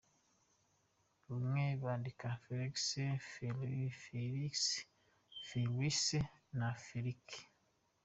Bamwe 1.27 1.63
bandika 1.83 2.27
Phelix, 2.43 2.75
Feliu, 3.31 3.89
Félix, 4.03 4.53
Felice, 5.47 6.19
Feliks. 6.89 7.37